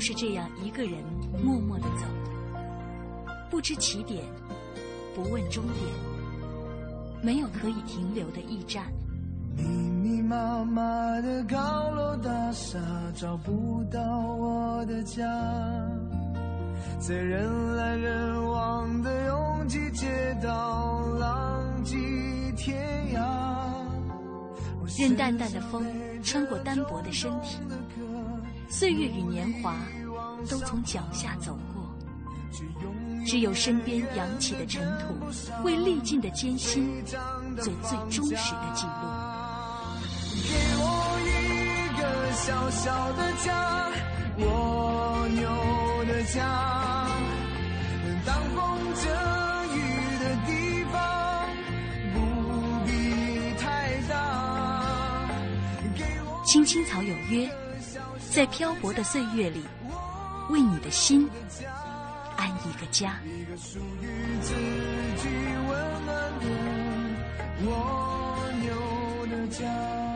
[0.03, 1.01] 都是这样一个人
[1.41, 2.05] 默默的走，
[3.49, 4.21] 不知起点，
[5.15, 5.79] 不问终点，
[7.21, 8.83] 没有可以停留的驿站。
[9.55, 10.83] 密密麻麻
[11.21, 12.77] 的高楼大厦
[13.15, 15.23] 找不到我的家，
[16.99, 21.95] 在人来人往的拥挤街道浪迹
[22.57, 22.77] 天
[23.15, 23.23] 涯。
[24.99, 25.81] 任淡淡的风
[26.21, 27.57] 穿过单薄的身体。
[28.73, 29.75] 岁月与年华
[30.49, 31.95] 都从脚下走过，
[33.23, 35.13] 只有身边扬起的尘土，
[35.63, 38.91] 为历尽的艰辛做最忠实的记录。
[40.49, 40.83] 给我
[41.21, 41.29] 一
[42.01, 42.01] 个
[42.33, 43.91] 小小的家，
[44.39, 47.07] 蜗牛的家，
[48.25, 48.57] 当风
[48.95, 49.03] 遮
[49.75, 49.77] 雨
[50.19, 50.97] 的地方
[52.11, 52.17] 不
[52.87, 52.91] 必
[53.59, 53.61] 太
[54.09, 54.11] 大。
[56.43, 57.47] 青青草有约。
[58.33, 59.63] 在漂泊的岁月里，
[60.49, 61.29] 为你的心
[62.35, 63.19] 安一个家。
[63.23, 64.07] 一个属于
[64.41, 64.55] 自
[65.21, 65.27] 己
[65.69, 66.09] 温暖
[66.39, 66.45] 的
[67.63, 70.12] 蜗牛的家。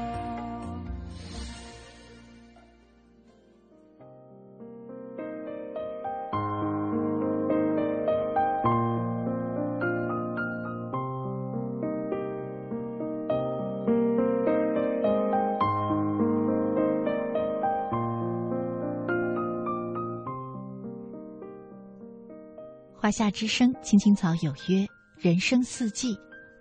[23.08, 24.86] 华夏之声，青青草有约，
[25.16, 26.14] 人生四季，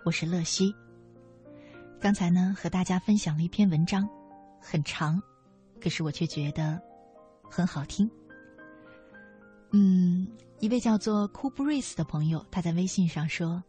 [0.05, 0.73] 我是乐西。
[1.99, 4.07] 刚才呢，和大家分享了一篇文章，
[4.61, 5.21] 很长，
[5.81, 6.81] 可是我却觉得
[7.51, 8.09] 很好听。
[9.73, 10.25] 嗯，
[10.61, 13.61] 一位叫做库布瑞斯的朋友，他在微信上说：“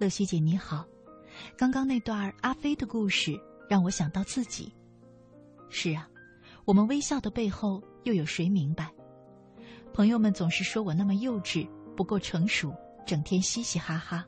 [0.00, 0.86] 乐西姐你好，
[1.54, 3.38] 刚刚那段阿飞的故事
[3.68, 4.72] 让我想到自己。
[5.68, 6.08] 是啊，
[6.64, 8.90] 我们微笑的背后，又有谁明白？
[9.92, 12.74] 朋友们总是说我那么幼稚。”不够成熟，
[13.06, 14.26] 整天嘻嘻哈哈。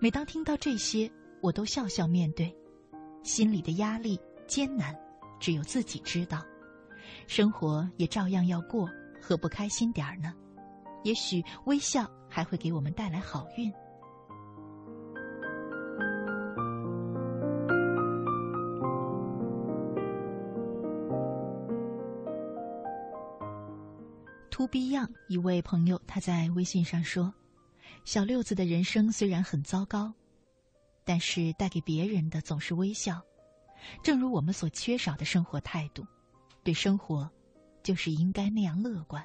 [0.00, 1.10] 每当听到这些，
[1.40, 2.54] 我都笑笑面对。
[3.22, 4.96] 心里的压力艰难，
[5.40, 6.42] 只有自己知道。
[7.26, 8.88] 生活也照样要过，
[9.20, 10.32] 何不开心点儿呢？
[11.04, 13.72] 也许微笑还会给我们带来好运。
[24.58, 27.32] To Be Young，一位朋友他在微信上说
[28.04, 30.12] ：“小六子的人生虽然很糟糕，
[31.04, 33.22] 但是带给别人的总是微笑，
[34.02, 36.04] 正如我们所缺少的生活态度。
[36.64, 37.30] 对生活，
[37.84, 39.22] 就是应该那样乐观。”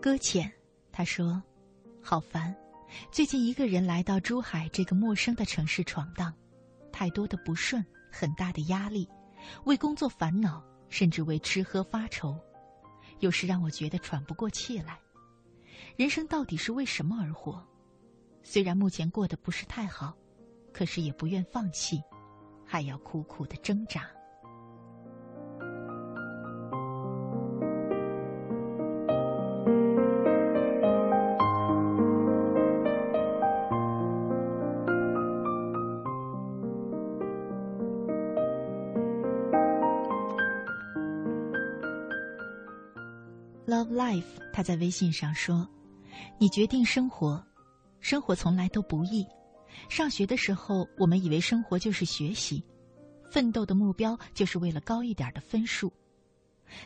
[0.00, 0.50] 搁浅，
[0.90, 1.42] 他说
[2.00, 2.56] ：“好烦，
[3.12, 6.32] 最近一个人来到珠海这个陌生的城市闯荡。”
[6.96, 9.06] 太多的不顺，很大的压力，
[9.64, 12.40] 为工作烦恼，甚至为吃喝发愁，
[13.18, 14.98] 有时让我觉得喘不过气来。
[15.94, 17.62] 人生到底是为什么而活？
[18.42, 20.16] 虽然目前过得不是太好，
[20.72, 22.00] 可是也不愿放弃，
[22.64, 24.08] 还要苦苦的挣扎。
[44.56, 45.68] 他在微信上说
[46.40, 47.44] ：“你决定生活，
[48.00, 49.22] 生活从来都不易。
[49.86, 52.64] 上学的时候，我们以为生活就是学习，
[53.30, 55.92] 奋斗的目标就是为了高一点的分数。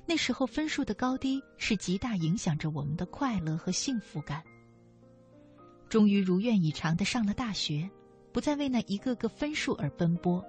[0.05, 4.43] 那时候分数的高低是极大影响着我们的快乐和幸福感。
[5.89, 7.89] 终于如愿以偿的上了大学，
[8.33, 10.45] 不再为那一个个分数而奔波。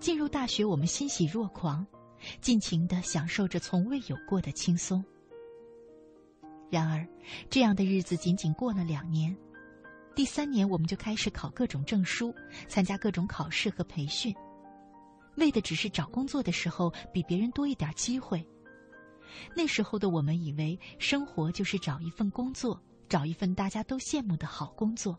[0.00, 1.86] 进入大学，我们欣喜若狂，
[2.40, 5.04] 尽情的享受着从未有过的轻松。”
[6.70, 7.06] 然而，
[7.48, 9.34] 这样的日子仅仅过了两年，
[10.14, 12.34] 第三年我们就开始考各种证书，
[12.68, 14.34] 参加各种考试和培训，
[15.36, 18.46] 为的只是找工作的时候比别人多一点机会。
[19.54, 25.18] 那时候的我们以为生活就是找一份工作，找一份大家都羡慕的好工作。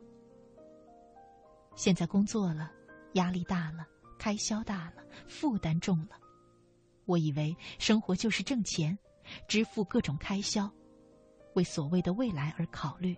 [1.75, 2.71] 现在工作了，
[3.13, 3.87] 压力大了，
[4.17, 6.19] 开销大了，负担重了。
[7.05, 8.97] 我以为生活就是挣钱，
[9.47, 10.69] 支付各种开销。
[11.59, 13.13] 为所谓的未来而考虑，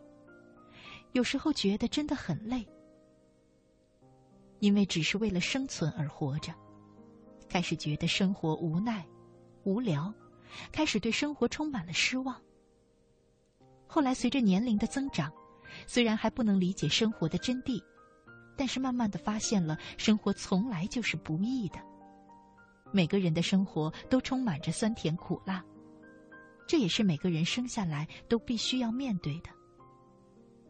[1.12, 2.68] 有时候觉得真的很累，
[4.58, 6.52] 因为只是为了生存而活着，
[7.48, 9.06] 开始觉得生活无奈、
[9.64, 10.12] 无聊，
[10.72, 12.36] 开始对生活充满了失望。
[13.86, 15.32] 后来随着年龄的增长，
[15.86, 17.80] 虽然还不能理解生活的真谛，
[18.58, 21.78] 但是慢慢的发现了生活从来就是不易的，
[22.92, 25.64] 每个人的生活都充满着酸甜苦辣。
[26.72, 29.50] 这也是每个人生下来都必须要面对的，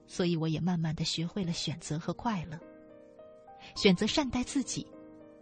[0.07, 2.59] 所以我也慢慢的学会了选择和快乐，
[3.75, 4.87] 选择善待自己，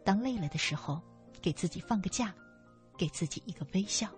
[0.03, 1.01] 当累了的时候，
[1.41, 2.35] 给自己放个假，
[2.97, 4.09] 给自己一个微笑。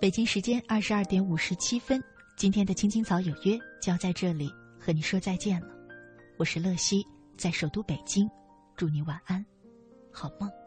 [0.00, 2.02] 北京时间二十二点五十七分，
[2.36, 5.75] 今天的青青草有约就要在这里和你说再见了。
[6.38, 7.06] 我是乐西，
[7.38, 8.28] 在首都北京，
[8.76, 9.42] 祝你晚安，
[10.12, 10.65] 好梦。